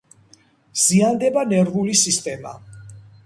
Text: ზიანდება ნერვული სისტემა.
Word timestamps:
ზიანდება 0.83 1.45
ნერვული 1.53 1.95
სისტემა. 2.05 2.57